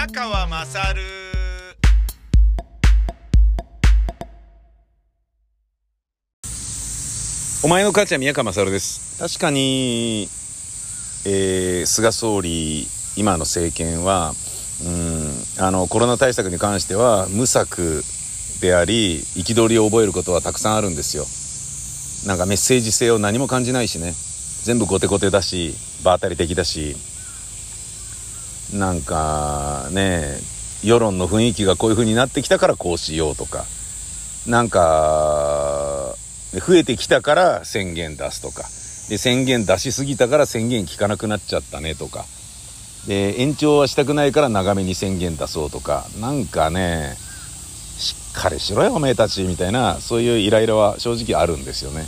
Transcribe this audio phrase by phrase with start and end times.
[0.00, 1.02] 宮川まさる
[7.62, 9.18] お前の母ちゃん宮川勝です。
[9.18, 10.22] 確かに、
[11.26, 12.86] えー、菅総理
[13.18, 14.32] 今の政権は
[14.86, 18.02] うんあのコロナ対策に関しては無策
[18.62, 21.26] であり憤りを覚えることはたくさんあるんですよ。
[22.26, 24.14] なんかメッセージ性を何も感じないしね。
[24.62, 27.09] 全部後手後手だし場当たり的だし。
[28.74, 30.38] なんかね
[30.82, 33.64] 世論の雰囲気がこういう風になってきたからこうしようとか
[34.46, 36.14] なんか
[36.52, 38.62] 増えてきたから宣言出すとか
[39.08, 42.24] で宣言出しすぎたから宣言効かなくなっちゃったねとか
[43.06, 47.16] で延長はしたくないから長めに宣言出そうとかなんかね
[47.98, 52.06] しっかりしろよおめえたちみたいなそういうイライラは正直あるんですよね。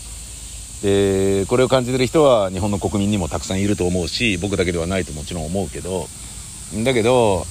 [0.83, 6.09] でこれを感じてる人は日本の国民にもたくさんいると思うし僕だけではないともちろん思うけど
[6.84, 7.45] だけど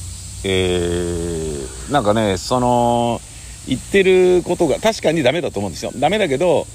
[0.43, 3.21] えー、なんかねその
[3.67, 5.91] 言ってることが確かにダメだと思うんですよ。
[5.95, 6.65] ダメだけど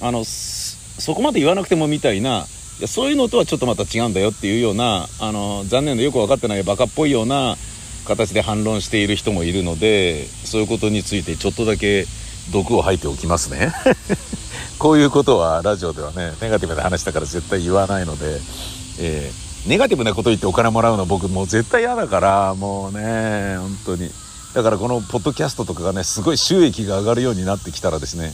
[0.00, 2.46] あのそこまで言わなくてもみたいな
[2.78, 7.56] いやそういうのとはちょっとまた違うんだよっていうようなあの残念でよく分かってないバカっぽいような
[8.06, 12.06] 形で反論している人もいるのでそういうことについてちょっとだけ
[12.52, 13.72] 毒を吐いておきますね。
[14.78, 18.40] こういうことはラジオではねネガティブな話だから絶対言わないので、
[18.98, 24.10] えー、ネガティブなこと言ってお金もらうの僕もう絶対嫌だからもうね本当に。
[24.54, 28.32] だからこのポッドキャストとかがねすごい収益が上がるようになってきたらですね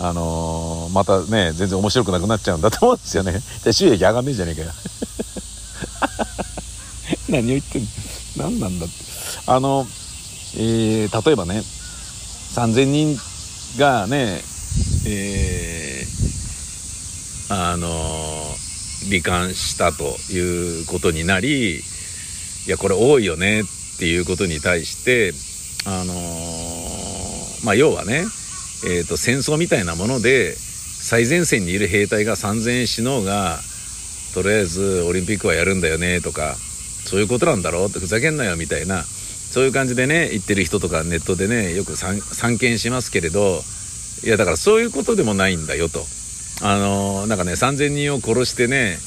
[0.00, 3.40] あのー、またね全然面白くなくなっちゃうんだと思うんですよね。
[3.64, 4.70] で収益上がんねえじゃねえかよ。
[7.28, 7.88] 何を言ってんの？
[8.44, 8.94] 何なんだって。
[9.46, 9.86] あの、
[10.56, 11.62] えー、例えばね
[12.54, 13.18] 3000人
[13.78, 14.42] がね
[15.06, 17.88] えー、あの
[19.08, 21.82] 罹患したということになりい
[22.66, 23.64] やこれ多いよねっ
[23.98, 25.32] ていうことに対して
[25.86, 26.14] あの
[27.64, 28.24] まあ要はね
[28.84, 33.58] えーと、戦争みたいなもので最前線にいる兵隊が3,000円死のうが
[34.34, 36.56] とりあえずオリンピックはやるんだよねとか
[37.04, 42.20] そういうことなんだろうってふざけんなよみたいなそういう感じでね言ってる人とかネットでねよく散
[42.58, 43.60] 見しますけれど
[44.24, 46.00] いやだからそういうことでもないんだよと。
[46.62, 48.98] あの、なんかね3,000人を殺してね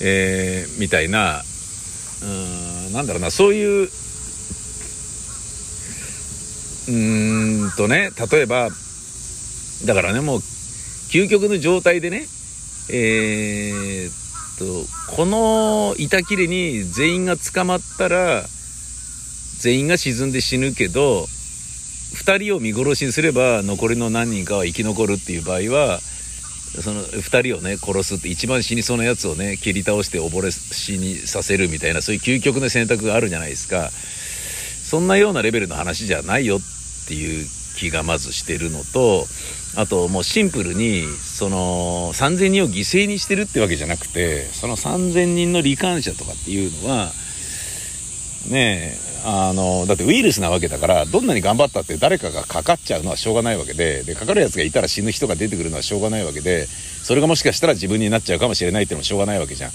[0.00, 1.42] えー、みたいな
[2.22, 2.26] う
[2.90, 3.88] んなんだろうなそういう
[6.88, 6.92] う
[7.66, 8.68] んとね例えば
[9.84, 10.38] だからね、もう、
[11.10, 12.26] 究極の状態でね、
[12.90, 18.44] えー、っと、この板切れに全員が捕まったら、
[19.60, 21.26] 全員が沈んで死ぬけど、
[22.14, 26.00] 2人を見殺しにすれば残りの何人かは生き残るっていう場合は、
[26.82, 33.90] その2人をね、殺すって一番死にそうなやつをね、切り倒して溺れ死にさせるみたいな、そういう究極の選択があるじゃないですか。
[33.90, 36.60] そんなようなレベルの話じゃないよっ
[37.08, 37.46] ていう
[37.76, 39.26] 気がまずしてるのと、
[39.76, 47.12] あともうシンプルにその3000人を犠牲にしてるってわけじゃなくてその3000人の罹患者とかっていうのは
[48.48, 59.70] ねえあのだってウイルスなわけだからどんなに頑張ったって誰かがかかっちゃうのはしょうがないわけででかかるやつがいたら死ぬ人が出てくるのはしょうがないわけでそれがもしかしたら自分になっちゃうかもしれないっていうのもしょうがないわけじゃん。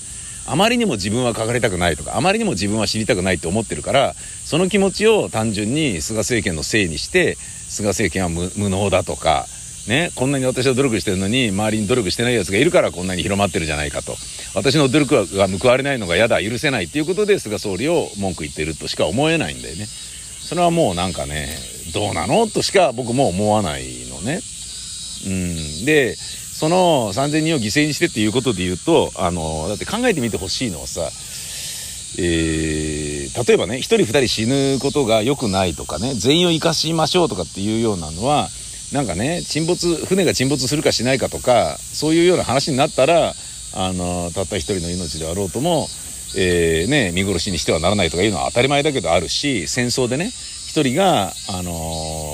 [0.45, 9.45] あまりにも自分はかかりたくないとかあまりにも自分は知りたくないって思ってるからその気持ちを単純に菅政権のせいにして菅政権は無能だとか
[9.87, 14.15] ね、こんなに私は努力してるのに周りに努力してないやつがいるからこんなに広まってるじゃないかと。
[14.55, 19.85] 私の努力が報われないのが嫌だ許せないっていうことで菅総理を文句言ってるとしか思えないんだよね。
[19.85, 21.57] それはもうなんかね
[21.93, 22.47] どうなの？
[22.47, 24.39] としか僕も思わないのね。
[25.25, 25.29] う
[25.81, 25.85] ん。
[25.85, 31.09] でその3000人を犠牲にしてっていうことで言うとあのだって考えてみてほしいのはさ
[32.15, 38.49] えー、例えばね1人2人死ぬことが良くないとかね全員を生かしましょうとかっていうようなのは
[38.93, 43.33] なんかね沈没船が沈没するかしないかとかそういうような話になったら
[43.75, 45.87] あのたった一人の命であろうとも、
[46.37, 51.71] えー、ね、見殺しにしてはならないとかいうのは当たり前だけどあるし戦争でね一人が、あの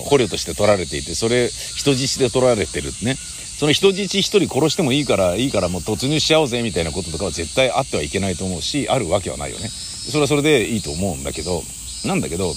[0.06, 3.16] 捕虜として取られていてそれ人質で取られてるね。
[3.60, 9.68] その人質一人殺してもいいからいいからもう突入しちゃおうぜみたいなこととかは絶対あってはいけないと思うしあるわけはないよね。
[9.68, 11.62] それはそれでいいと思うんだけど
[12.06, 12.54] なんだけど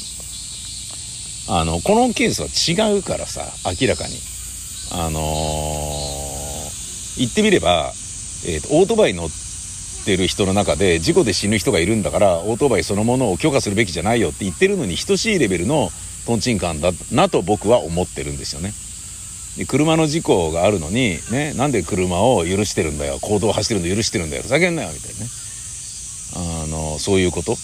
[1.54, 2.48] あの、このケースは
[2.88, 3.42] 違うからさ、
[3.78, 4.14] 明らかに。
[4.90, 7.92] あのー、言ってみれば、
[8.46, 9.28] えっ、ー、と、オートバイ乗っ
[10.06, 15.90] てる人の中で事故で死ぬ人がいるんだから、オートバイそのものを許可するべきじゃないよって言ってるのに等しいレベルの
[16.26, 18.72] トンチンカンだなと僕は思ってるんですよね。
[19.58, 25.26] で車の事故があるのに、ね、なんで車を許してるんだよ、行動を走ってるの許してるんだよ、ふざけんなよ、みたいなね。
[26.64, 27.58] あの、そういうこと。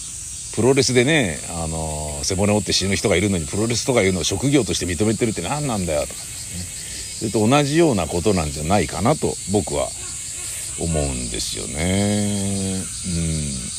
[0.55, 6.19] プロレスでね、あの背骨折って死ぬ人がいるのにプロレスとかいうのを職業として認めてるって何なんだよとか、ね、
[7.19, 9.87] それと同じようなことなんじゃないかなと僕は
[10.79, 12.81] 思うんですよね。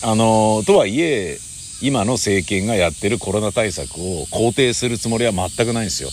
[0.02, 1.38] うん、あのとはいえ
[1.82, 6.11] 今の政権がやってるコロナ対策を肯定するつもりは全くないんですよ。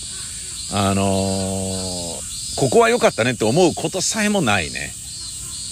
[0.73, 4.91] あのー、ここは良かったねって思うことさえもないね。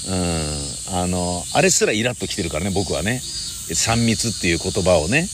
[0.08, 3.22] うん、あのあれすらイラッときてるからね僕はね
[3.70, 5.28] 3密っていう言葉をね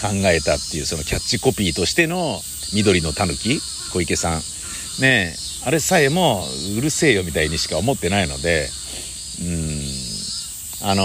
[0.00, 2.40] 考えたっていうそのキャッチコピーとしての
[2.74, 3.60] 緑のタヌキ
[3.92, 4.40] 小池さん
[5.00, 5.34] ね
[5.64, 6.44] あれさえも
[6.76, 8.68] うるせえよみたいにしか思ってないので
[9.40, 11.02] うんあの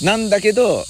[0.00, 0.84] ー、なんだけど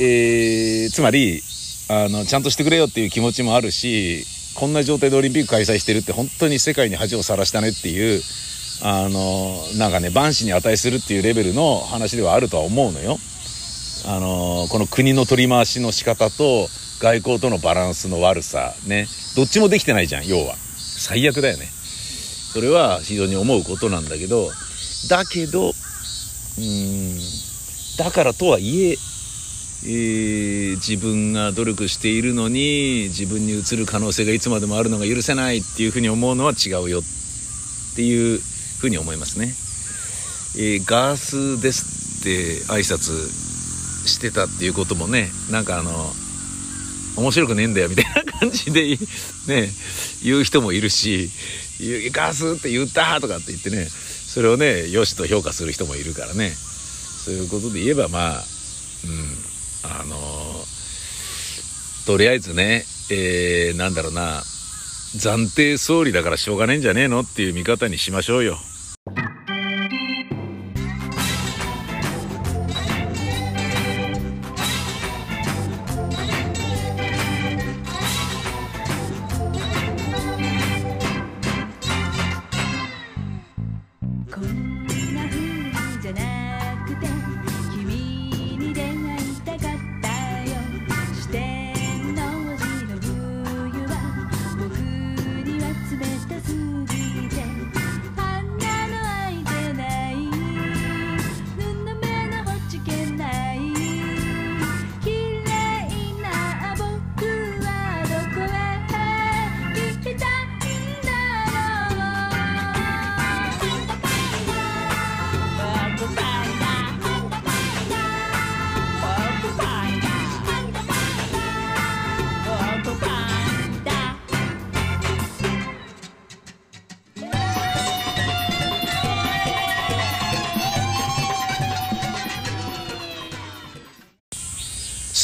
[0.00, 1.42] えー、つまり
[1.88, 4.24] あのちゃんとしてくれよっていう気持ちもあるし
[4.54, 8.20] こんな状態でオリンピック開催してるって本当に世界に恥をさらしたねっていう
[8.82, 13.18] あのなんかね万死に値するっていうレベルの話ではあるとは思うのよ。
[14.06, 16.68] あのこの国の取り回しの仕方と
[17.00, 19.06] 外交とのバランスの悪さね。
[19.36, 20.54] どっちもできてないじゃん要は。
[20.56, 21.66] 最悪だよね。
[22.52, 24.50] それは非常に思うことなんだけど
[25.08, 25.72] だけど
[26.58, 27.18] うん
[27.96, 28.98] だからとはいえ
[29.84, 37.02] えー、自分が努力しているのに自分に移る可能性がいつまでもあるのが許せないっていうふうに思うのは違うよっ
[37.96, 38.38] ていう
[38.78, 39.54] ふうに思いますね。
[40.54, 43.41] えー、ガースですって挨拶
[44.06, 45.90] してたっていうこともねなんかあの
[47.16, 48.96] 面白くねえんだよみたいな感じで
[49.48, 49.68] ね
[50.22, 51.30] 言う人もいるし
[52.12, 56.56] 「ガースって言った!」とかって言ってねそれをねよしと評価する人もいるからね
[57.24, 58.44] そういうことで言えばまあ
[59.04, 60.66] うんあの
[62.06, 64.42] とりあえずね、えー、なんだろうな、
[65.16, 68.58] 暫定総理だからしょうがねえんじゃねえのっていう見方にしましょうよ。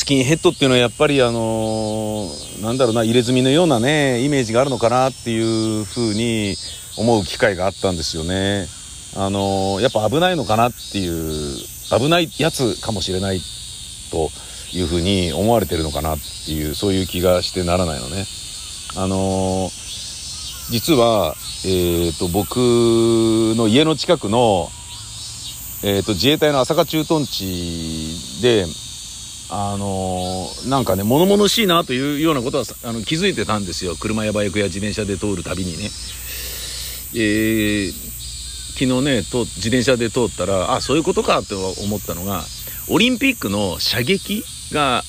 [0.09, 2.31] キンヘッドっていうのはやっぱりあの、
[2.63, 5.39] なんだろうな入れ墨のようなねイメージがあるのかなってい
[5.83, 6.57] うふうに
[6.97, 8.69] 思う機会があったんですよね。
[9.19, 11.59] あの、やっぱ危ないのかなっていう
[11.91, 13.43] 危ないやつかもしれない
[14.11, 14.31] と
[14.73, 18.25] いうふうに思われてるのかなっていうそういう気がしてならないのね。
[18.97, 19.69] あの、
[20.71, 21.35] 実は、
[21.67, 24.71] えーと、僕の家の近くの、
[25.83, 28.65] えーと自衛隊の朝霞駐屯地で
[29.51, 33.97] あのー、なんかね、物々しいなというようなことはあの気づいてたんですよ。
[33.97, 35.91] 車やバイクや自転車で通るたびにね。
[37.15, 37.93] えー、
[38.73, 42.45] 昨日ねと、自転車で通ったら、あ、そういうことかって思ったのが、
[42.89, 45.03] オリンピックの射撃が、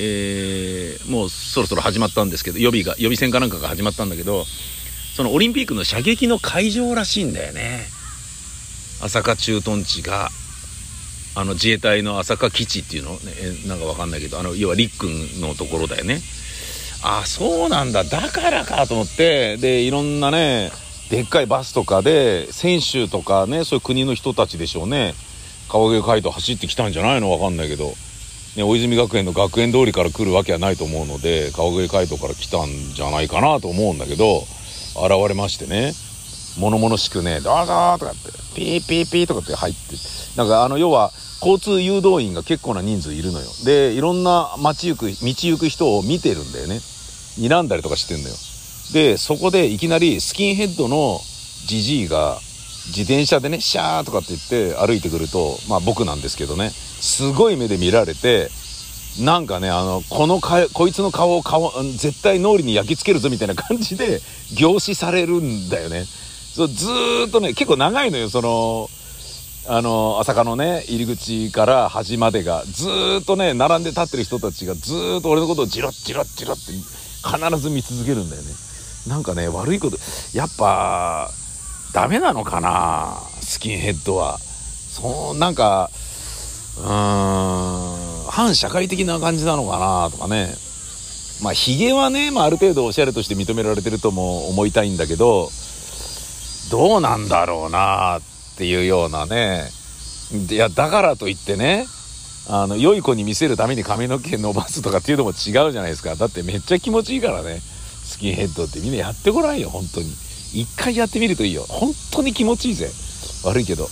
[0.00, 4.46] えー、もうそろそろ始まったんですけど、予備が、予備戦かなんかが始まったんだけど、
[5.16, 7.86] そのオリンピックの射撃の会場らしいんだよね。
[9.02, 10.30] 朝霞駐屯地が
[11.36, 13.18] あの自衛隊の朝霞基地っていうの、ね、
[13.68, 16.20] なんかわかんないけどあの要は陸軍のところだよね。
[17.04, 18.04] あそうなんだ。
[18.04, 20.72] だからかと思ってでいろんなね
[21.10, 25.14] でっかいバスとかで選手とかねそういう国の人たちでしょうね。
[25.68, 27.30] 川越街道走ってきたんじゃないの？
[27.30, 27.92] わかんないけど、
[28.56, 34.46] ね、大泉学園の学園通りから来るわけはないと思うので川越街道から来たんじゃないかなと思うんだけど
[34.94, 35.92] 現れましてね。
[36.58, 39.96] 物々しくね「どうぞ」とかって「ピーピーピー」とかって入って
[40.36, 43.46] なんかあの要は交通誘導員が結構な人数いるのよ。
[43.64, 46.80] でいろんな街行く道行く人を見てるんだよね。
[47.38, 48.34] 睨んだりとかしてんのよ。
[48.92, 51.20] でそこでいきなりスキンヘッドの
[51.66, 52.38] じじいが
[52.88, 58.48] 自転車でねシャーとかって言って歩いてくるとまあ僕なんですけどねすごい目で見られて
[59.20, 64.20] なんかねあのこのかこいつの顔を顔絶対脳裏に焼き付けるぞみたいな感じで
[64.54, 66.04] 凝視されるんだよね。
[66.56, 66.86] そうず
[67.28, 68.88] っとね結構長いのよその
[69.68, 72.64] あの朝霞のね入り口から端までが。
[72.64, 72.88] ず
[73.20, 78.48] っとね並んで立ってる人たちがずっと俺のことをジロッジロッジロッって必ず見続けるんだよね。
[79.06, 79.98] なんかね悪いこと
[80.32, 81.28] やっぱ
[81.92, 84.38] ダメなのかなスキンヘッドは。
[84.38, 85.90] そうなんか
[86.78, 90.54] うーん反社会的な感じなのかなとかね。
[91.42, 95.50] まあヒゲはね、まあ、ある程度おしゃれとして認められてるとも思いたいんだけど
[96.70, 98.20] どうなんだろうなっ
[98.56, 99.64] ていうようなね。
[100.50, 101.86] いやだからといってね
[102.48, 106.14] あの良い子に見せるために髪の毛伸ばすとかっていうのも違うじゃないですか。
[106.14, 107.60] だってめっちゃ気持ちいいからね。
[107.60, 110.06] スキンヘッドってみんなやってごらんよ本当に。
[110.54, 111.64] 一回やってみるといいよ。
[111.68, 112.90] 本当に気持ちいいぜ。
[113.44, 113.88] 悪いけど。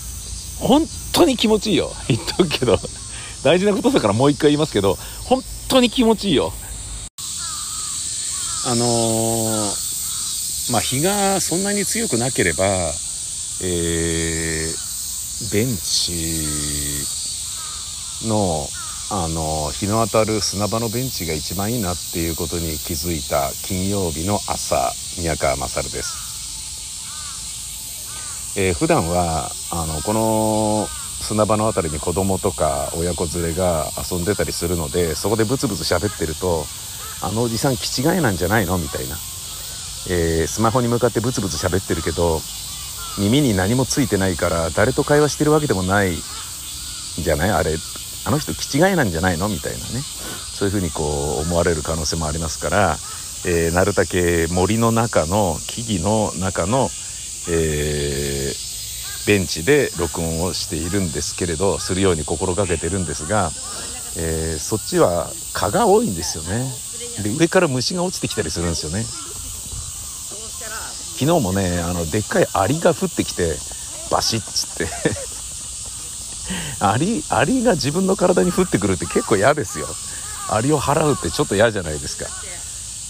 [0.60, 1.92] 本当に気持ちいいよ。
[2.08, 2.78] 言っとくけど。
[3.42, 6.52] 大事なことだからもう一回言いますけど本当に気持ちいいよ。
[8.66, 9.83] あのー、
[10.70, 12.66] まあ日がそんなに強くなければ
[13.62, 17.06] えー、ベンチ
[18.28, 18.66] の
[19.12, 26.16] あの日の当たる砂場のベンチが一番いいなっていうことに気づいた金曜日の朝宮川勝です、
[28.58, 30.88] えー、普段はあのこの
[31.22, 36.64] 砂場の辺りに子供とか親子連れが遊んでたりするのでそこでブツブツ喋ってると
[37.22, 39.16] 「あのおじさん気違いなんじゃないの?」みたいな、
[40.10, 42.40] えー、スマホに向かってブツブツ喋ってるけど
[43.18, 46.16] 耳に何もついてないから誰と会話してるわけでもない
[47.16, 47.50] じゃない？
[47.50, 47.76] あれ
[48.26, 49.48] あの人気違いなんじゃないの？
[49.48, 50.02] みたいなね。
[50.54, 51.02] そういうふうにこ
[51.38, 52.96] う思われる可能性もありますから、
[53.46, 56.88] えー、なるだけ森の中の木々の中の、
[57.50, 63.50] えー、ベンチで録音をしているんですけれどするように心がけてるんですが、
[64.16, 66.70] えー、そっちは蚊が多いんですよね。
[67.22, 69.04] で上から虫が落ちてきたりするんですよね。
[71.18, 73.54] 昨日もねあのでっかいアリが降ってきて
[74.10, 74.88] バシッつって。
[76.80, 79.86] アリアリが自分の体に降ってくるって結構嫌ですよ。
[80.50, 82.26] アリを払うってちょっと嫌じゃないですか。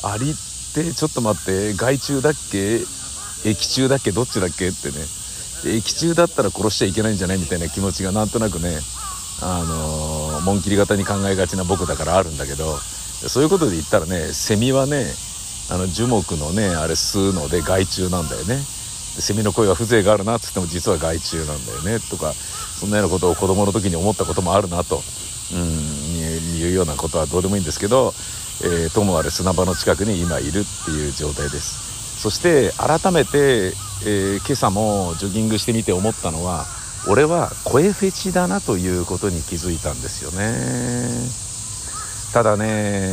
[0.09, 0.35] アリっ
[0.75, 2.85] てちょっと待って害虫だっけ？
[3.45, 4.13] 液中だっけ？
[4.13, 5.05] どっちだっけってね。
[5.67, 7.39] 液中だったら殺しちゃいけないんじゃない？
[7.39, 8.79] みたいな気持ちがなんとなくね
[9.41, 15.13] あのー、紋切り型に考えがちな僕だからあるんだけどそういうことで言ったらねセミはね
[15.75, 18.59] あの樹木のねあれ吸うので害虫なんだよね。
[18.59, 25.01] セミの声は風情があるなっつっても実は害虫なんだよねとかそんなようなことを子供の時に思ったこともあるなと、
[25.53, 25.61] うん、
[26.59, 28.13] いうようなことはどうでもいいんですけど、
[28.65, 30.53] えー、ともあれ砂場の近くに今いるっ
[30.85, 32.21] ていう状態です。
[32.21, 33.73] そして改めて、
[34.05, 36.65] えー、今朝もジョギングしてみて思ったのは
[37.09, 41.44] 俺は声フェチだなということに気づいたんですよね。
[42.35, 43.13] ただね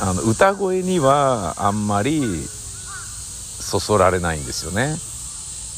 [0.00, 4.94] あの歌声にはあんまりそそられないんですよね。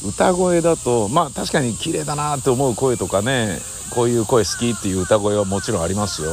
[0.07, 3.57] 歌声だとまあ確かに綺麗だなって思う声とかね
[3.89, 6.29] こういう声好きっていう歌声はもちろんありますよ。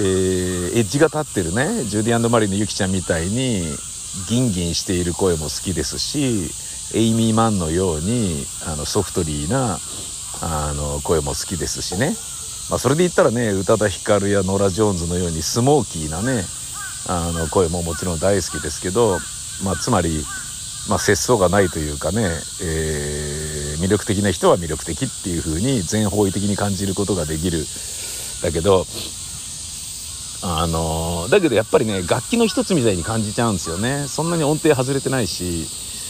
[0.00, 3.62] えー、エッジが立ってるねジュディアンドマリーのゆきちゃんみたいに
[4.28, 6.50] ギンギンしている声も好きですし
[6.92, 9.78] エイミー・マンのようにあのソフトリーな
[10.42, 12.16] あの声も好きですしね。
[12.70, 16.44] まあ、それで言ったらね宇多田ヒカルやノラ・ジョーンズのようにスモーキーなね
[17.08, 19.18] あの声ももちろん大好きですけど、
[19.64, 20.22] まあ、つまり、
[20.88, 22.22] まあ、節操がないというかね、
[22.62, 27.64] えー、魅力的な人は魅力的っていう風に全方位的に感じることができる。
[28.42, 28.86] だけど
[30.42, 34.06] あのだけどやっぱりね楽器の一つみたいに感じちゃうんですよね。
[34.06, 35.66] そんなに音程外れてないし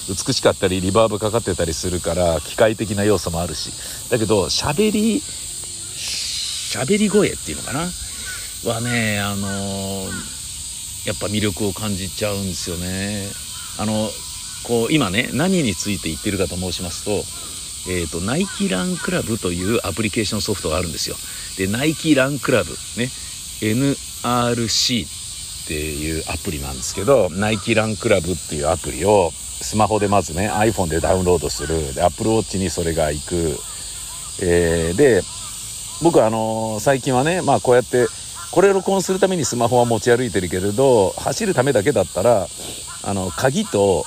[0.08, 3.72] 美しかったりリバーブかかってたりするから機械的な要素もあるし。
[4.10, 5.22] だけど喋り
[6.70, 7.80] 喋り声っていうのかな？
[8.70, 13.26] はねあのー、やっぱ魅力を感じちゃうんですよね。
[13.78, 14.08] あの
[14.64, 17.24] こう今ね何について言ってるかと申しますと
[17.88, 21.16] えーと、ナイキランクラブというアプリケーションソフトがあるんですよ。
[21.56, 23.08] でナイキランクラブね
[23.62, 25.06] NRC
[25.64, 31.94] っていうアプリなんですけどナイキランクラブっていうアプリをスマホでまずね iPhone でダウンロードする。
[31.94, 33.34] で Apple Watch にそれが行く、
[34.42, 35.22] えー、で
[36.02, 38.06] 僕あのー、最近はねまあこうやって
[38.52, 42.46] これ録音するためにスマホは持ち歩いてるけれど走るためだけだったら
[43.04, 44.04] あの鍵と、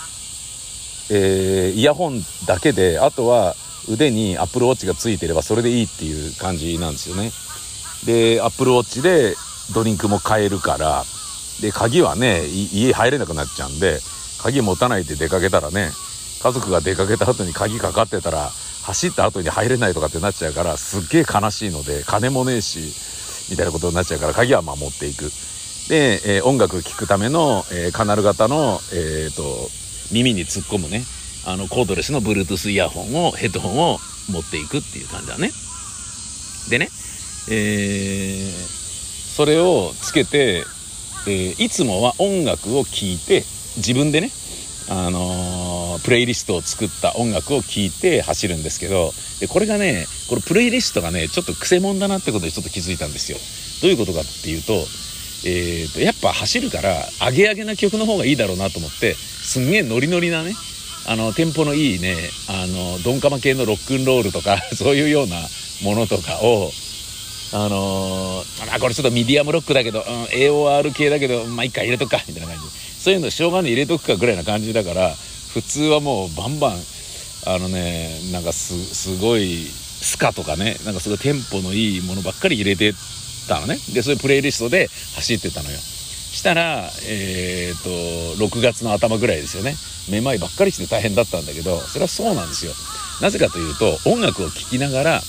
[1.11, 3.55] えー、イヤホンだけであとは
[3.89, 7.31] 腕にアップルウォッチがついてればそれでいいっていう感じなんですよね。
[8.05, 9.35] でアップルウォッチで
[9.73, 11.03] ドリンクも買えるから
[11.61, 13.99] で鍵はね家入れなくなっちゃうんで
[14.41, 15.91] 鍵持たないで出かけたらね
[16.41, 18.51] 家族が出かけた後に鍵かかってたら
[18.83, 22.79] 走った後に入れないとかってなっちゃうからすっげえ悲しいので金もねえし
[23.49, 25.31] みたいなことになっちゃうから鍵はまあ持っていく。
[25.89, 29.43] で、えー、音楽聴くための、えー、カナル型の、えーと、
[30.13, 31.03] 耳に突っ込むね
[31.45, 33.99] あのコードレスの Bluetooth イヤホンをヘッドホンを
[34.31, 35.51] 持っていくっていう感じだね。
[36.69, 36.87] でね
[37.49, 40.63] えー、それをつけて、
[41.27, 43.43] えー、いつもは音楽を聴いて
[43.75, 44.29] 自分でね
[44.89, 45.62] あのー、
[46.03, 53.37] プレイリストを作った音楽を聴いて走るんですけどでこれがねこのプレイリストがねちょっとくせ者だなってことでちょっと気づいたんですよ。
[53.81, 54.73] どういうことかっていうと,、
[55.45, 60.53] えーと、やっぱ走るからアゲアゲな曲の方がいいだろうなと思ってすんげえノリノリなね
[61.05, 62.15] あのテンポのいいね
[62.47, 65.35] あのドンカマ系のロックンロールとか そういうような
[65.83, 66.71] ものとかを
[67.51, 72.63] あのー、これちょっとミディアムロックだけど、うん、AOR 系だけどまあ一回入れとくかみたいな感じ
[72.99, 75.13] そういうのしょうがね入れとくかぐらいな感じだから
[75.53, 76.77] 普通はもうバンバン
[77.45, 82.93] あのねなんかすごいスカとかねなんかすごいテンポのいいものばっかり入れて
[83.47, 83.77] たのね。
[83.93, 85.77] でそういうプレイリストで走ってたのよ。
[85.77, 87.89] したらえー、っと
[88.43, 89.75] 6月の頭ぐらいですよね。
[90.09, 92.73] めまいばっかりして大変だったんだけどそれはそうなんですよ。
[93.21, 95.21] なぜかというと音楽を聴きながら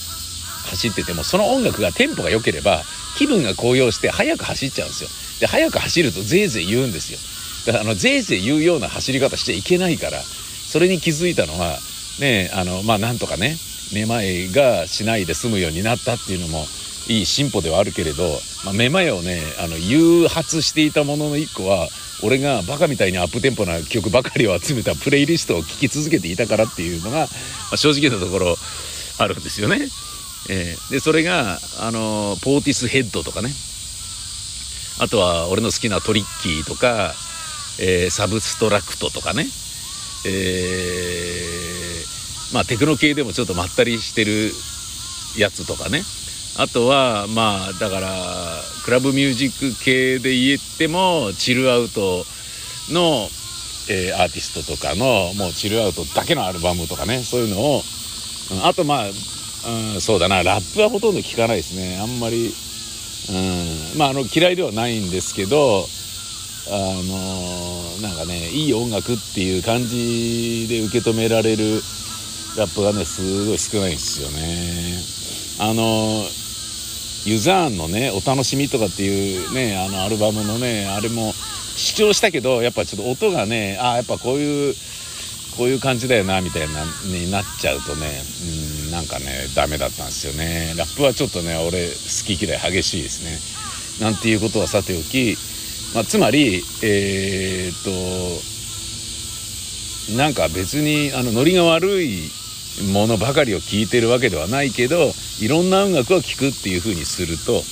[0.71, 2.83] 走っててもその音楽がテンポが良ければ
[3.19, 5.11] 気分が高揚して速く走っちゃうんですよ。
[5.40, 7.19] で速く走るとぜいぜい言うんですよ。
[7.66, 11.78] だからあのぜいぜい言うような走り方しちゃいけないからそれに気づいたのは
[12.21, 13.56] ねあのまあなんとかね
[13.92, 16.64] めまいがしないで済むようになったっていうのも
[17.09, 18.25] いい進歩ではあるけれど、
[18.64, 21.88] まあ、めまいをねあの誘発していたものの一個は
[22.23, 27.26] 俺がバカみたいにアップテンポな曲ばかりを集めたプレイリストを聴き続けていたからっていうのが、ま
[27.73, 28.56] あ、正直なところ
[29.18, 29.78] あるんですよね。
[30.49, 33.50] えー、でそれがあのポーティスヘッドとかね
[35.00, 37.14] あとは俺の好きなトリッキーとか
[37.81, 39.47] えー、サブストラクトとかね、
[40.26, 44.50] えー、まあテクノ系でもちょっとまったりしてる
[45.38, 46.02] やつとかね。
[46.57, 48.09] あとはまあだから
[48.85, 52.25] クラブミュージック系で言ってもチルアウト
[52.93, 53.28] の、
[53.90, 57.25] えー、アーティストとかのもうチルアウトだけのアルバムとかね。
[57.25, 57.83] そういうのを、
[58.52, 60.45] うん、あとまあ、うん、そうだな。
[60.45, 61.99] ラップはほとんど聞かないですね。
[62.00, 62.54] あんまり、
[63.31, 65.88] うん、まああの嫌いではないんですけど
[66.66, 71.83] あのなんかねいい音楽っていう感じで受け止められる
[72.57, 75.70] ラップがねすごい少ないんですよね。
[75.70, 76.24] あの
[77.27, 81.35] ユザーンのね「お楽しみ」とかっていうねあのアルバムのねあれも
[81.77, 84.74] 主張したけどやっぱちょっと音がねあやっぱこういう
[85.57, 88.22] こういう感じだよなみたいなになっちゃうとね
[88.87, 90.74] うんなんかねダメだったんですよね。
[90.77, 93.24] ラップはちょっとね俺好き嫌い激しいです
[94.00, 94.05] ね。
[94.05, 95.37] なんていうことはさておき
[95.94, 97.83] まあ、つまりえー、っ
[100.11, 102.28] となんか別にあのノリが悪い
[102.92, 104.96] ものばかりを聴いてるわけではないけど
[105.40, 107.62] いろんな音楽を聴くっていう風にすると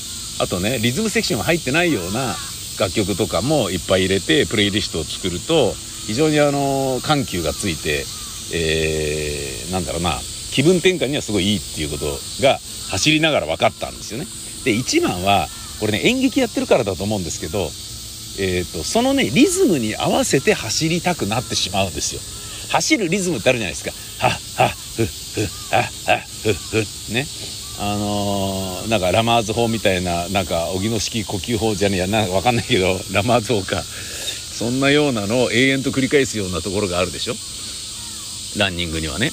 [0.43, 2.35] あとねリズムセクションが入ってないような
[2.79, 5.73] 楽曲とかもいっぱい入れてプレイリストを作ると
[6.07, 8.05] 非常にあの緩急がついて、
[8.55, 10.13] えー、なんだろうな
[10.53, 12.07] 気分転換にはすごいいいっていうこと
[12.43, 12.59] が
[12.91, 14.27] 走りながら分かったんですよね。
[14.65, 15.49] で一番は
[15.81, 17.69] これね演劇やってるからだと思うんですけど
[18.39, 22.21] えーと、そのねリズムに合わせて走りたくなってしまうんですよ。
[22.71, 23.93] 走るリズムってあるじゃないですか。
[24.27, 27.27] はっはっふっふはっはっふっふね。
[27.81, 33.83] あのー、なんかラマーズ法みたいななんか荻野式呼吸法じゃねえやな分かんないけどラマーズ法か。
[33.83, 37.35] そんなようなのを永遠と繰り返すようなところがあるでしょ。
[38.59, 39.33] ランニングにはね。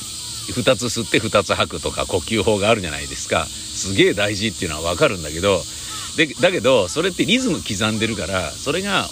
[0.53, 3.45] 2つ吸って2つ吐くとか呼吸法があるじゃないですか。
[3.45, 5.61] すげえ大事っていうのは分かるんだけど
[6.17, 9.05] でだけどそれってリズム刻んでるからそれが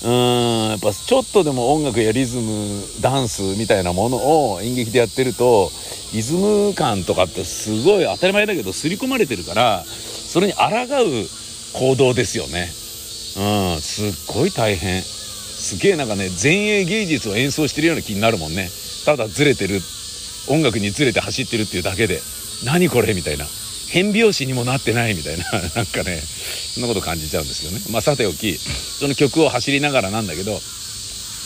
[0.02, 5.70] うんやっぱちょっとでも音楽やリズムダンスみたいなものを演劇でやってると
[6.14, 11.26] リズム感とかってすごい当たり前だけど刷り込まれてるからそれに抗う
[11.74, 12.70] 行動ですよね。
[13.36, 15.02] うんすっごい大変。
[15.60, 18.70] すげえなんかね前衛芸術を演奏してるような気になるもんね。
[19.04, 19.80] ただずれてる。
[20.48, 22.20] 音楽にずれて走ってるっていうだけで。
[22.64, 23.46] 何これみたいな。
[23.90, 25.44] 変拍子にもなってないみたいな。
[25.76, 26.22] なんかね
[26.74, 27.80] そんなこと感じちゃうんですよね。
[27.90, 30.60] まあさておきその曲を走りながらなんだけど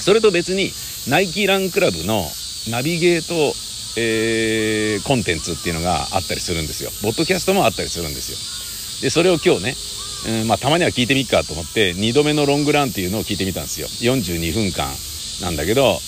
[0.01, 0.73] それと別に
[1.09, 2.31] ナイキランクラブの
[2.71, 3.57] ナビゲート、
[3.97, 6.93] えー、コンテンツっていうのがあったりするんですよ。
[7.03, 8.39] ポッドキャストもあったりするんですよ。
[9.03, 9.77] でそれを今日ね、
[10.27, 13.89] うんまあ、たまには聞いてみっかと思って2度目のロングランっていうのを聞いてみたんですよ。
[13.89, 14.89] 42分間
[15.43, 15.99] なんだけど、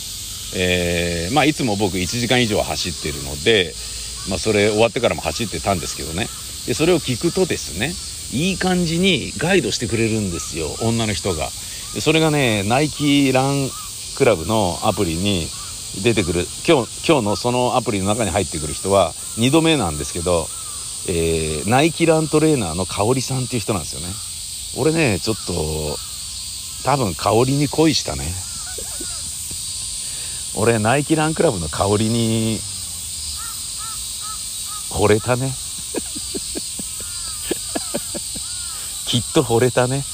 [0.56, 3.74] えー、まあいつも僕1時間以上走ってるので
[4.28, 6.26] まあ、それ終わってからも走ってたんですけどね。
[6.66, 7.92] でそれを聞くとですね
[8.32, 11.48] いい感じにガイドしてくれるんですよ女の人が。
[12.00, 13.68] それがねナイキラン
[14.16, 15.46] クラブのアプリに
[16.02, 20.46] 出てくる今日今日のそのアプリの中に入ってくる人は2度目なんですけど、
[21.08, 24.08] えー、ナイキラントレーナーの香織さんっていう人なんですよね。
[24.78, 25.52] 俺ねちょっと
[26.84, 28.24] 多分香りに恋したね。
[30.58, 32.58] 俺ナイキランクラブの香りに
[34.90, 35.52] 惚れたね。
[39.06, 40.04] きっと惚れたね。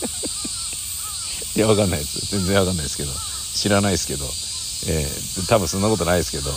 [1.56, 2.30] いやわかんないです。
[2.36, 3.12] 全然わかんないですけど。
[3.54, 6.50] 知らないですけど、えー、多分そんなことないですけど。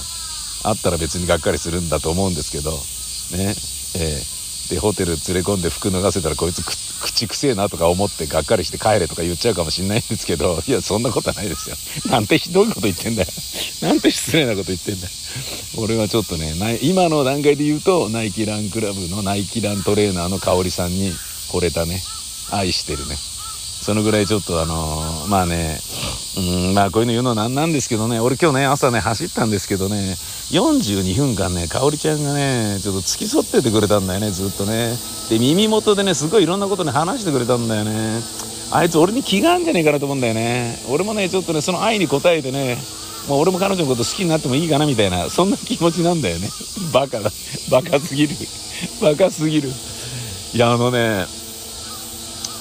[0.64, 2.72] あったら別にがっかりするんだと思うんですけど。
[3.38, 3.56] ね。
[3.96, 11.78] えー、でホテル連れ込んで服脱がせたらこいつ口くせえなとか思ってがっかりして帰れとか言っちゃうかもしんないんですけど いやそんなことはないですよ。
[12.12, 13.28] なんてひどいこと言ってんだよ。
[13.82, 15.14] なんて失礼なこと言ってんだよ。
[15.78, 21.14] 俺はちょっとね今の段階で言うとナイキランクラブのナイキラントレーナーの香織さんに
[21.52, 22.02] 惚れたね。
[22.52, 23.18] 愛してるね。
[23.82, 25.80] そのぐらいちょっとあのー、まあね
[26.38, 28.20] うんまあこういうの言うのなんなんですけどね。
[28.20, 30.18] 俺今日ね朝ね走ったんですけどね
[30.52, 34.94] 42分間ね香織ちゃんがねちょっと付き添っててくれたんだよねずっとね。
[35.30, 38.22] で耳元でねすごいいろんなことね話してくれたんだよね。
[38.72, 40.78] あいつ俺に気があるんじゃねえかなと思うんだよね。
[40.90, 42.78] 俺もねちょっとねその愛に応えてね
[43.28, 46.50] もう俺も彼女のこと好きになってもいいかなみたいなそんな気持ちなんだよね。
[46.94, 47.32] バカだ。
[47.72, 48.36] バカすぎる。
[49.02, 49.72] バカすぎる。
[50.54, 51.26] いやあのね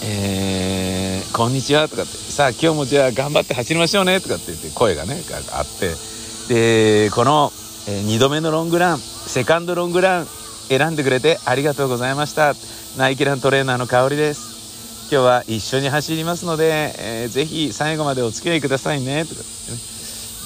[0.07, 6.15] えー、こんにちは」とかって「さあ今日もじゃあ頑張って走りましょうね」とかって言って声がねあって。
[6.49, 7.53] でこの、
[7.87, 10.27] え、2度目のロングランセカンドロングラン
[10.69, 12.55] 選んでくれてありがとうございました。
[12.97, 15.11] ナイキラントレーナーの香りです。
[15.13, 19.27] 今日は一緒に走りますので、えー、ぜひ最後までお付き合いくださいね。
[19.27, 19.43] とか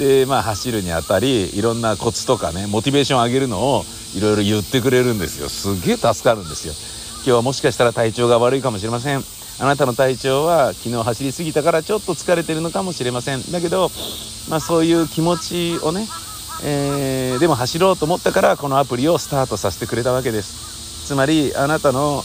[0.01, 3.85] でまあ走るにあたりいろんなコツとかねモチベーションを上げるのを
[4.17, 5.49] いろいろ言ってくれるんですよ。
[5.49, 6.75] すげえ助かるんですよ。
[7.19, 9.23] 今日はもしかしたら体調が悪いかもしれません。
[9.61, 13.53] あなたの体調は昨日走りすぎたからちょっと疲れてるのかもしれません。
[13.53, 13.91] だけど、
[14.49, 16.07] まあ、そういう気持ちをね、
[16.65, 21.07] えー、でも走ろうと思ったからこのアプリをスタートさせてくれたわけです。
[21.07, 22.23] つまりあなたの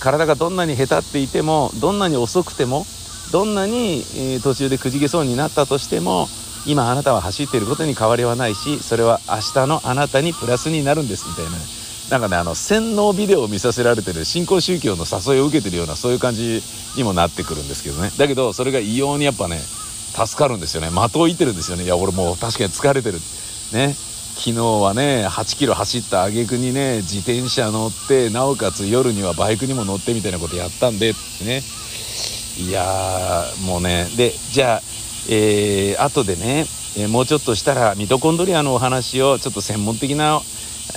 [0.00, 2.86] 体がどんなにへたっていてもどんなに遅くても
[3.32, 4.04] どんなに
[4.42, 6.28] 途中でくじけそうになったとしても
[6.66, 11.50] 今あなたは走っていることに変わりはないしそれは明日のあなたにプラスになるんですみたいな。
[12.10, 16.62] なんかねあの洗脳ビデオを見させられてる新興宗教の誘いを受けてるようなそういう感じ
[16.96, 18.10] にもなってくるんですけどね。
[18.18, 20.88] だけどそれが異様にやっぱね助かるんですよね。
[20.88, 21.84] 的を射てるんですよね。
[21.84, 23.16] いや俺もう確かに疲れてる。
[23.16, 23.41] って
[23.72, 23.94] ね。
[24.34, 31.12] 昨日はね8キロ走った挙句にね自転車乗ってなおかつ夜にはバイクにも乗ってみたいなことやったんで
[31.44, 31.62] ね。
[32.58, 34.08] いやもうね。
[34.16, 34.82] でじゃあ
[35.28, 40.40] えー、後でね、えー、もうちょっとしたらミトコンドリアのお話をちょっと専門的な、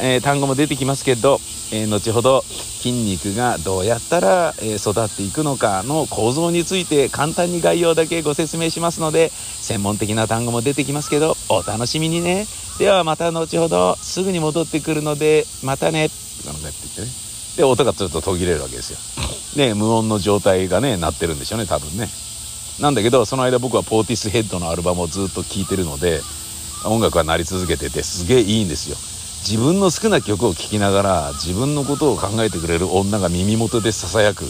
[0.02, 1.40] えー、単語も出てきますけど、
[1.72, 12.46] え後ほど筋肉がどうやったら、え育っていくのかの構造について簡単に概要だけご説明しますので専門的な単語も出てきますけどお楽しみにね。
[12.78, 16.06] ではまた後ほどすぐに戻ってくるのでまたね。
[16.06, 16.56] って言っ
[16.96, 17.08] てね。
[17.56, 18.98] で音がちょっと途切れるわけですよ。
[19.56, 22.10] で 無音の状態がねなってるんでしょうね多分ね。
[22.80, 26.22] なんだけどその間僕はポーティスヘッドのアルバムをずっと聴いてるので
[26.84, 28.98] 音楽は鳴り続けててすげえいいんですよ。
[29.48, 34.44] 自分の好きな曲を聴きながら自分のことを考えてくれる女が耳元でささやく。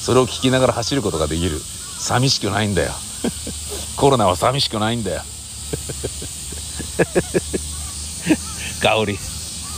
[0.00, 1.60] それを聴きながら走ることができる。
[1.98, 2.92] 寂しくないんだよ。
[3.96, 5.22] コロナは寂しくないんだよ
[8.82, 9.18] 香り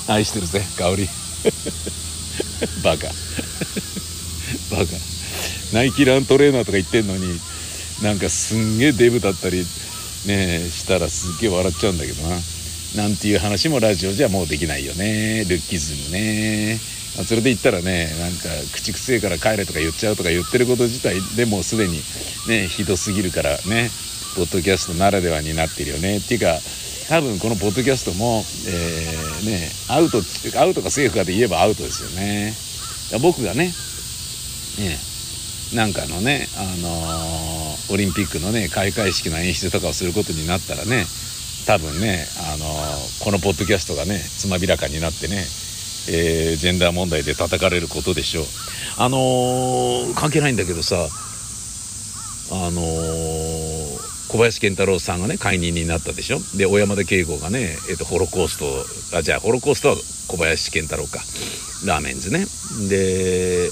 [0.08, 1.08] 愛してるぜ香り
[2.82, 3.08] バカ。
[4.70, 4.92] バカ。
[5.72, 7.38] ナイキラントレーナーとか言ってんのに
[8.02, 9.66] なんかすんげえデブだったり
[10.26, 12.40] ねしたらすっげえ笑っちゃうんだけどな。
[12.96, 15.44] なんていう話もラジオじゃもうできないよね。
[15.46, 16.80] ルッキズムね。
[17.20, 22.00] あ、それで言ったらねなんか口くせえから帰れとか言っちゃうとか言ってること自体でもうすでに
[22.46, 23.90] ねひどすぎるからね
[24.36, 26.18] ポッドキャストならではになってるよね。
[26.18, 26.58] っていうか
[27.08, 30.18] 多分このポッドキャストも、えー、ねアウト
[30.60, 32.54] アウトかセーフかで言えばアウトですよね。
[33.22, 33.72] 僕がね
[34.78, 34.98] ね
[35.74, 41.06] なんかのね、あのー、オリンピックのね開会式の演出とかをすることになったらね
[41.66, 45.36] 多分ね、あのー、このポッドキャストがねつまびらかになってね、
[46.10, 48.44] えー、ジェンダー問題で叩かれることでしょう。
[48.98, 50.96] あの、関係ないんだけどさ
[52.50, 52.80] あの
[54.28, 56.38] 小林健太郎さんがね解任になったでしょ？
[56.56, 59.96] で小山田圭吾がね、えーと、ホロコーストあじゃあホロコーストは
[60.28, 61.20] 小林健太郎か。
[61.86, 62.44] ラーメンズね。
[62.88, 63.70] で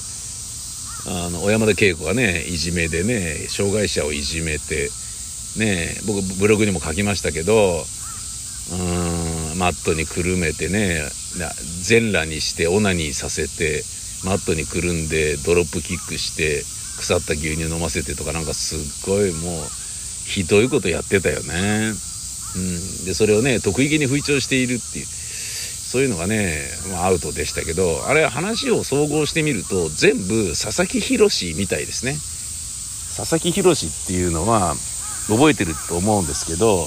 [1.08, 4.88] あの小山田圭子がねいじめでね障害者をいじめて
[5.56, 7.84] ね僕ブログにも書きましたけど
[8.72, 11.02] うんマットにくるめてね
[11.82, 13.82] 全裸にしてオナニーさせて
[14.24, 16.64] マットにくるんでドロップキックして
[16.98, 19.64] 腐った牛乳飲ませてとかなんかすっごいもう
[20.26, 21.92] ひどいことやってたよね。
[22.56, 32.12] うん、でそれをね得意げに吹聴しているっていうそういうのがね、まあ、アウトでしたけどあれ話を総合してみると全部佐々木宏みたいですね
[33.16, 34.74] 佐々木宏っていうのは
[35.28, 36.86] 覚えてると思うんですけど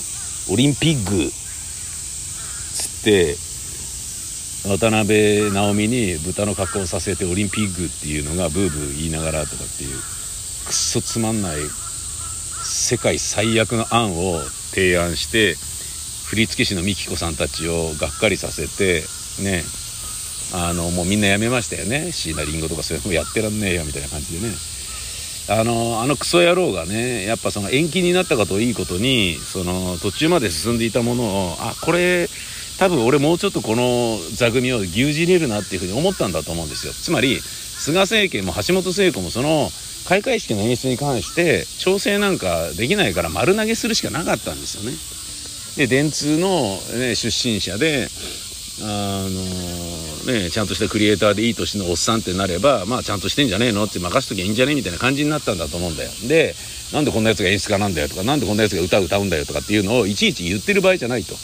[0.52, 3.36] オリンピックつって
[4.67, 11.58] 渡辺直美に豚の格好をさせてオリンピックっていうのがブーブー言いながらとかっていうくっそつまんない
[12.63, 14.41] 世界最悪の案を
[14.73, 15.55] 提案して
[16.29, 19.03] 振付師の美紀子さんたちをがっかりさせて
[19.43, 19.63] ね
[20.53, 22.11] あのもうみんなやめましたよね。
[22.11, 24.53] 椎名林檎とかそういうのやってらんねえよみたいな感じでね。
[25.49, 32.27] あのあのクソ野郎がねやっぱその延期になったかといいことにその途中まで進んでいたものをあこれ
[32.77, 36.93] 多分俺もうちょっとこの座組を牛耳れるなっていうふうに思ったんだと思うんですよ。
[36.93, 39.69] つまり菅政権も橋本聖子もその
[40.07, 48.07] 開会式の演出に関して調整なんかできないから丸投げするしかなかったんですよねで電通の、ね、出身者で
[48.81, 49.27] あ
[50.25, 53.83] のね、ちゃんとしたクリエイターでいい年のおっさんってなれば、まあちゃんとしてんじゃねえの？
[53.83, 56.09] って任しときゃいいんじゃねえみたいな感じになったんだと思うんだよ。
[56.29, 56.55] で、
[56.93, 61.35] なんでこんなやつが演出家なんだよとか、なんでこんなやつが歌歌うんだよとかっていうのをいちいち言ってる場合じゃないと。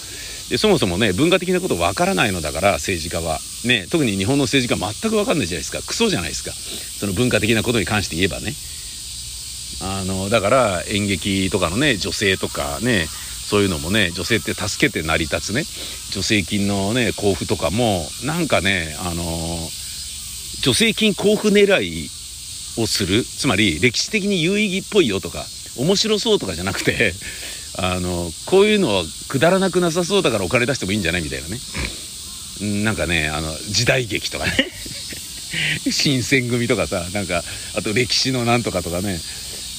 [0.50, 3.40] で、そもそもね、文化的なことわからないのだから、政治家は。
[3.64, 5.82] ね、特に日本の政治家全くわかんないじゃないですか。
[5.82, 6.52] クソじゃないですか。
[6.52, 8.54] その文化的なことに関して言えばね。
[9.82, 13.08] あの、だから演劇とかのね、女性とかね、
[13.46, 19.24] そういうのもね女性って助けて成り立つね助成金のね交付とかもなんかねあの
[20.64, 22.10] 助成金交付狙い
[22.82, 25.46] をするつまり歴史的に有意義っぽいよとか
[25.78, 27.14] 面白そうとかじゃなくて
[27.78, 31.58] あのこういうのはくだらなくなさそうだからお金出してもいいんじゃないみたいなね。
[32.84, 34.52] なんかねあの時代劇とかね。
[35.90, 37.44] 新選組とかさなんか
[37.76, 39.20] あと歴史のなんとかとかね。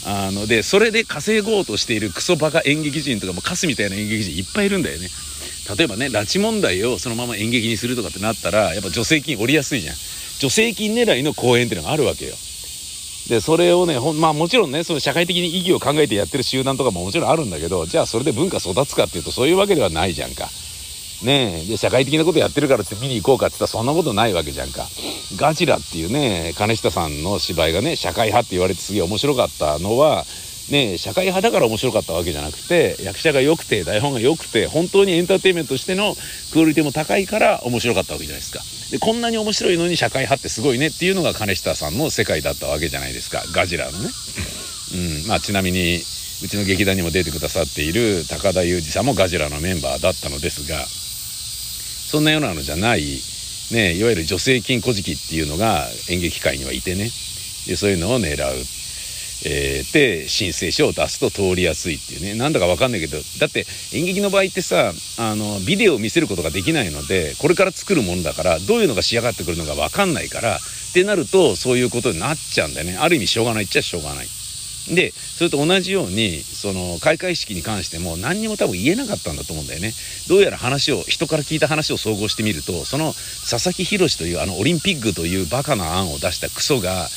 [0.09, 5.09] あのでそれで稼ごうとしているクソバカ演劇人とかもカスみたいな演劇人いっぱいいるんだよね。
[5.77, 9.97] 例えばね拉致問題をそのまま演劇にするとかってなったらやっぱ助成金降りやすいじゃん。
[9.97, 12.35] 助成金狙いの公演っていうのがあるわけよ
[13.29, 20.49] でそれをねほまあもちろんねその社会的に意義を考えてやってる集団とかももちろんあるんだけどじゃあそれで文化育つかっていうとそういうわけではないじゃんか。
[21.23, 24.87] ねえで社会的なことやってるからって見に行こうかって言ったらそんなことないわけじゃんか。
[25.37, 30.25] ガジラっていうね金下さんの芝居がね社会派って言われてすげえ面白かったのは
[30.71, 36.15] ね社会派だから面白かったわけじゃなくて役者が良くて台本が良くて本当にエンターテインメントとしての
[36.53, 38.63] クオリティも高いから面白かったわけじゃないですか。
[38.91, 43.43] でこんなに面白いのに社会派ってすごいねっていうのが金下さんの世界だったわけじゃないですか。
[43.53, 44.11] ガジラのね。
[44.95, 45.29] うん。
[45.29, 53.03] まあちなみにうちの劇団にも出てくださっている高田裕二さんもガジラのメンバーだったのですがそんなようなのじゃない、
[53.73, 57.11] ね、いわゆる助成金小じっていうのが演劇界にはいてね。
[57.67, 58.76] でそういうのを狙う。
[59.44, 62.35] えー、で申請書を出すと通りやすいっていうね。
[62.35, 70.59] なんだか分かんないけどだって演劇の場合ってさあのビデオを見せることができないのでこれから作るものだからどういうのが仕上がってくるのか分かんないからっ
[70.94, 72.96] てなるとそういうことになっちゃうんだよね。
[72.96, 74.27] ある意味しょうがないっちゃしょうがない。
[74.94, 79.92] でそれと同じようにその開会式に関しても何にも多分言えなかったんだと思うんだよね。
[80.29, 87.09] どうやら話を人から聞いた話を総合してみるとその佐々木宏というあのオリンピックというバカな案を出したクソが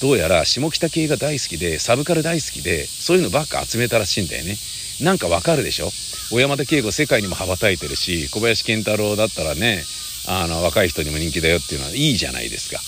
[0.00, 4.56] どうやら下北系が大好きでサブカル大好きでそういうのばっか集めたらしいんだよね。
[5.02, 5.90] なんかわかるでしょ？
[6.30, 9.82] 小山田圭吾世界にも羽ばたいてるし小林健太郎だったらね
[10.28, 12.80] あの若い人にも人気だよっていうのはいいじゃないですか。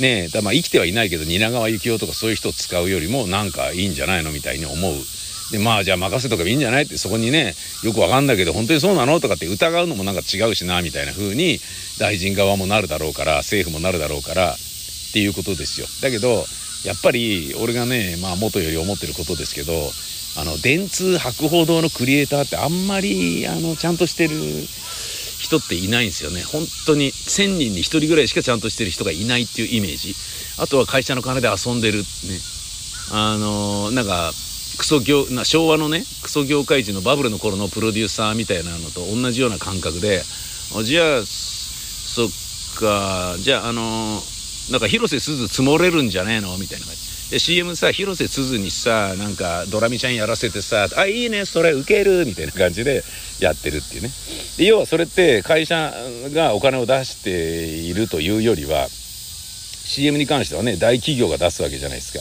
[0.00, 4.94] ねえだまあ生きてはいないけど蜷川幸雄とかそういう人を使うよりもなんかいいんじゃないのみたいに思う。
[5.50, 9.20] でまあじゃあ任せとけばいいんじゃないってそこにねよくわかんないけど本当にそうなの？
[9.20, 11.58] とかって疑うのもなんか違うしなみたいな風に
[11.98, 14.56] 大臣側もなるだろうから政府もなるだろうから
[15.12, 15.86] っていうことですよ。
[16.00, 16.46] だけど
[16.84, 19.72] やっぱり俺がねまあ元より思ってることですけど
[20.40, 24.34] あの電通博報堂のクリエイターってあんまりあのちゃんとしてる
[25.38, 26.42] 人っていないんですよね。
[26.42, 30.14] 本当に1000人に1人ぐらいしかちゃんとしてる人がいないっていうイメージ。
[30.58, 32.04] あとは会社の金で遊んでるね。
[33.12, 34.32] あのなんか
[34.78, 40.22] クソ業な昭和のねクソ業界人のバブルの頃のプロデューサーみたいなのと同じような感覚で
[40.84, 42.28] じゃあそっ
[42.80, 44.18] かじゃああの
[44.70, 46.56] なんか広瀬すず積もれるんじゃねえの？
[46.58, 47.30] みたいな感じ。
[47.30, 53.02] で CM さ広瀬すずにさなんかドラミちゃんやらせてさ「あいいねそれウケる」みたいな感じで
[53.40, 54.10] やってるっていうね。
[54.58, 55.94] で要はそれって会社
[56.34, 57.30] がお金を出して
[57.64, 62.20] いるというよりは CM に関してはね大企業が出すわけじゃないですか。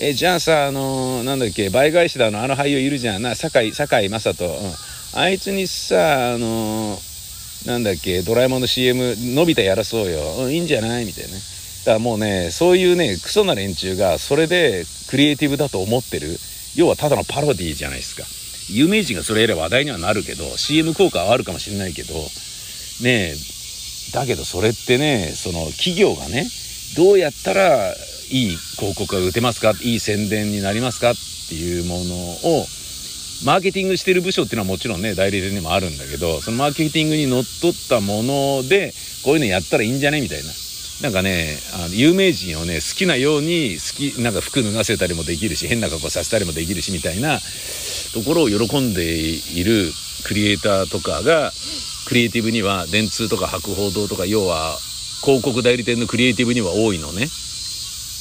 [0.00, 3.22] えじゃあさあのー、なんだっけ倍返しだのあの俳優いるじゃん。
[3.22, 4.74] な堺堺雅人、うん、
[5.18, 11.06] あいつにさあのー、なんだっけドラえもんの CM のび太やらそうよ、うん、いいんじゃない？
[11.06, 11.40] みたいなね。
[11.84, 16.28] だからもうねそういうねクソな連中がそれでクリエイティブだと思ってる。
[16.74, 18.24] 要はただのパロディじゃないですか。
[18.70, 22.14] 有名人がそれやれば話題にはなるけど CM 効果はあるかもしれないけど
[23.02, 23.34] ね
[24.14, 26.46] だけどそれってねその企業がね
[26.96, 27.92] どうやったらい
[28.30, 29.74] い広告が打てますか？
[29.82, 31.10] いい宣伝になりますか？
[31.10, 31.14] っ
[31.48, 32.14] ていうもの
[32.60, 32.64] を
[33.44, 40.22] マーケティングしてる部署っていうのはもちろんね代理店にもあるんだけどそのマーケティングにのっとったものでこういうのやったらいいんじゃね？
[40.22, 40.44] みたいな。
[41.02, 47.40] なんかねあの有名人をね好きなように好きなんか服脱がせたりもできるし変な格好させたりもできるしみたいな
[48.14, 49.90] ところを喜んでいる
[50.24, 51.50] クリエイターとかが
[52.06, 54.78] クリエイティブには電通とか博報堂とか要は
[55.24, 57.26] 広告代理店のクリエイティブには多いのね。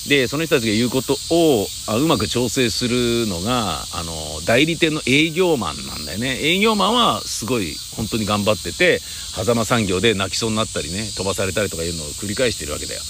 [0.07, 4.13] でその人たちが言うことをあうまく調整するのがあの
[4.45, 6.39] 代理店の営業マンなんだよね。
[6.41, 13.01] 営業マンはすごい本当に頑張ってて狭間産業で泣きそうになったりね飛ばされたりとかいうのを繰り返してるわけだよ。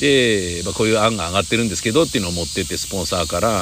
[0.00, 3.60] で、まあ、こういう案が上がってるんですけどっていうのを持ってってスポンサーから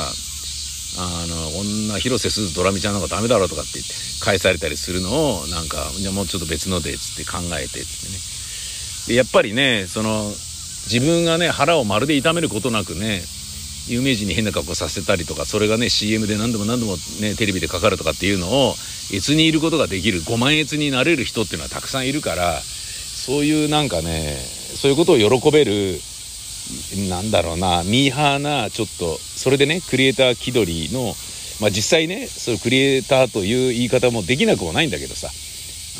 [0.96, 8.18] あの女広瀬すずドラミちゃんなんかダメだろとかって言って返されたりするのをなんかじゃもうちょっと別のでっつって考えてっつってね。
[9.08, 10.32] でやっぱりねその
[10.90, 13.20] 自分がね腹をまるで痛めることなくね
[13.88, 18.74] 有名人に変な格好させたりとかそれがね CM で何度も何度もねテレビでかかるとかっていうのを
[19.12, 25.98] 越にいることができる5万越になれる人っていうのはたくさんいるからそういうなんかねそういうことを喜べる
[27.08, 31.14] なんだろうなミーハーなちょっとそれでねクリエイター気取りの
[31.60, 35.28] まあ実際ねそういうクリエイターという言い方もできなくもないんだけどさ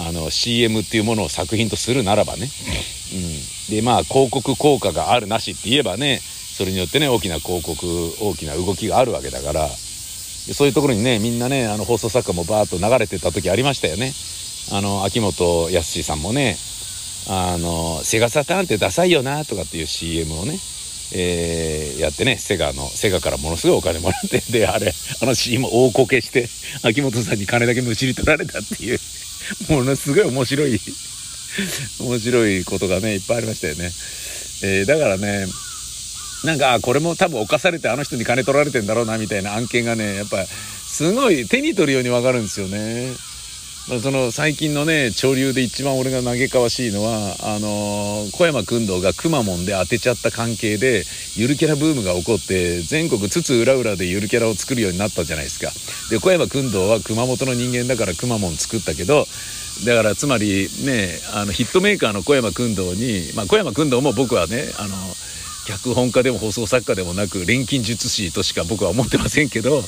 [0.01, 2.49] あの CM っていうものを作品とするならばね、
[3.69, 7.87] うん、でまあ広告効果があるなしって言えばねそれによってね大きな広告
[8.21, 9.69] 大きな動きがあるわけだから。
[10.55, 14.13] そういうところにねみんなねあの放送作家もバーッと流れてた時ありましたよね。
[14.73, 16.57] あの秋元康さんもね
[17.29, 20.59] あのセガサターンってダサいよなとかっていう CM をね
[21.15, 26.49] えー、やってねセガのセガからものすごいお金もらってであれあの CM 大こけして
[26.87, 28.99] 秋元さんに金だけむしり取られたっていう。
[29.69, 30.81] ものすごい面白い
[32.01, 33.93] 面白いことがねいっぱいありましたよね、
[34.63, 35.47] えー、だからね
[36.45, 43.13] なんかこれも多分犯されてあの人に金取られてんだろうなみたいな案件がねやっぱすごい手に取るようにわかるんですよね。
[44.03, 51.05] その最近のね潮流で一番俺が嘆かわしいのはあのー、小山君堂がくまモンで当てちゃった関係で
[51.37, 55.71] ゆるキャラブームが起こって全国津々浦々でゆるキャラを作るようになったじゃないですか。
[56.11, 59.27] で小山君堂は熊本の人間だからくまモン作ったけど
[59.87, 64.95] だからつまりねあのヒットメーカーの小山君堂に、まあ、小山君堂も僕はねあの
[65.67, 69.83] 脚本家でも放送作家でもなく錬金術師としか僕は思ってませんけど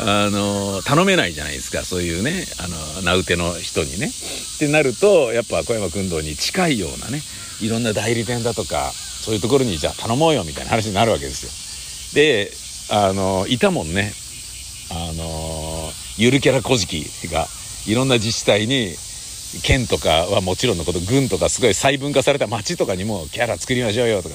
[0.00, 2.66] あの頼めないじゃないですかそういうねあ
[2.98, 4.10] の名うての人にね。
[4.56, 7.20] ってなるとやっぱ小山君堂に近いようなね
[7.60, 12.14] いろんな代理店だとかそういうところにじゃあ頼もうよみたいな話になるわけですよ。
[12.14, 12.50] で
[12.90, 14.12] あのいたもんね
[14.90, 17.46] あのゆるキャラ古事記が
[17.86, 18.94] いろんな自治体に
[19.62, 24.34] 県とかはもちろんのこと軍とかすごい細分化された町とかにもキャラ作りましょうよとか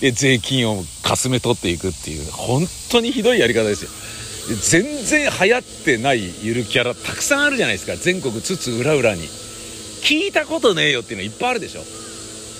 [0.00, 3.90] で税金をかすめ取っていくっていう本当にひどいやり方ですよ。
[4.54, 7.96] 全然流行ってないゆるキャラたくさんあるじゃないですか。
[7.96, 9.28] 全国津々浦々に。
[10.02, 11.80] 聞いたことねえよっていうのいっぱいあるでしょ。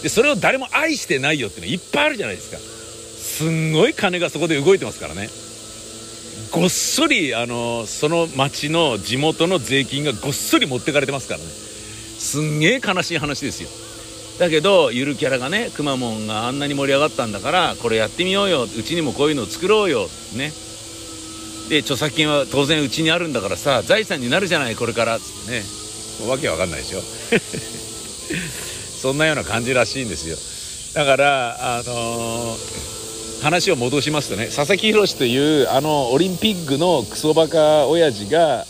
[0.03, 2.59] でそれを誰も愛してないよっていうのいっぱいあるじゃないですか。
[2.59, 5.28] すんごい金がそこで動いてますからね。
[6.51, 11.47] ごっそりあのその町の地元の税金がごっそり持ってかれてますからね。
[11.47, 13.68] すんげえ悲しい話ですよ。
[14.41, 18.64] だけどゆるキャラがねくまモンがあんなに盛り上がったんだからこれやってみようよ。
[18.64, 20.09] うちにもこういうのを作ろうよ。
[20.37, 20.53] ね。
[21.69, 25.62] で著作権は当然うちにあるんだからさ財産になるじゃないこれからっつってね。
[26.21, 27.03] もうわけわかんないでしょ。
[29.03, 30.37] そんなような感じらしいんですよ。
[30.95, 38.67] だからあのー、話を戻しますとね佐々木宏というあのオリンピックのクソバカ親父が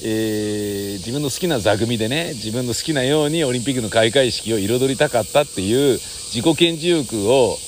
[0.00, 7.58] えー、自分の好きな座組でね自分の好きなようにオリンピックの開会式を彩りたかったっていう自己顕示欲を、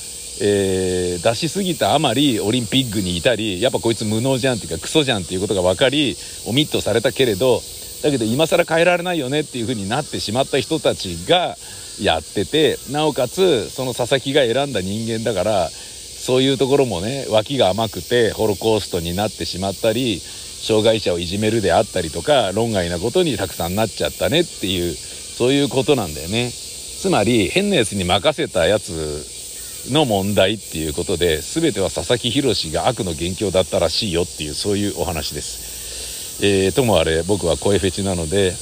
[0.42, 6.16] えー、出しすぎたあまりオリンピックにいたりやっぱこいつ無能じゃんっていうかクソじゃんっていうことが分かり
[6.46, 7.60] オミットされたけれど
[8.02, 11.56] だけど今更変えられないよねっていう風になってしまった人たちが
[12.00, 26.50] やっててなおかつその佐々木が選んだ人間だからそういうところもね脇が甘くてホロコーストになってしまったり障害者をいじめるであったりとか論外なことにたくさんなっちゃったねっていうそういうことなんだよね。
[26.50, 29.39] つまり変なやつに任せたやつ
[29.88, 38.54] の問題っていうことで全ては佐々木宏が悪の元凶だったらしいよっていうそういうお話です、えー、ともあれ僕は声フェチなので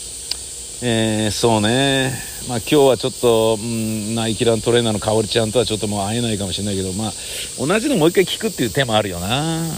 [0.80, 2.12] えー、そうね、
[2.48, 7.12] まあ、今日はちょっと、うん、ナイキラントレーナーのかおりちゃんとはちょっともう会えないかもしれないけど、まあ、
[7.58, 9.68] 同じのもう一回聞くっていう手もあるよな、うん、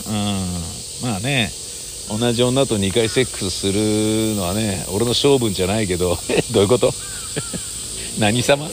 [1.02, 1.50] まあね。
[2.10, 6.18] 同じ女と2回セックスするのはね俺の性分じゃないけど
[6.52, 6.92] どういうこと？
[8.18, 8.68] 何様？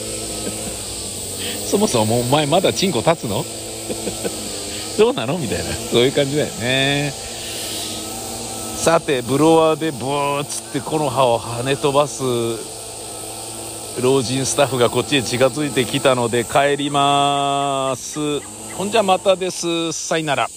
[1.68, 3.44] そもそもお前まだチンコ立つの？
[4.98, 5.36] どうなの？
[5.36, 5.64] みたいな。
[5.64, 7.12] そういう感じだよね。
[8.76, 12.22] さてブロワーでブーっつって木の葉を跳ね飛ばす
[14.00, 18.40] 老人スタッフがこっちへ近づいてきたので帰ります。
[18.76, 19.92] ほんじゃまたです。
[19.92, 20.48] さいなら。